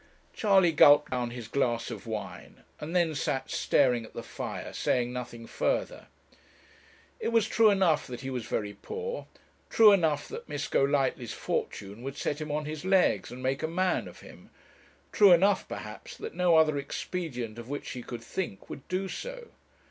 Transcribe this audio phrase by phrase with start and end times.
[0.33, 5.13] Charley gulped down his glass of wine, and then sat staring at the fire, saying
[5.13, 6.07] nothing further.
[7.19, 9.27] It was true enough that he was very poor
[9.69, 13.67] true enough that Miss Golightly's fortune would set him on his legs, and make a
[13.67, 14.49] man of him
[15.11, 19.49] true enough, perhaps, that no other expedient of which he could think would do so.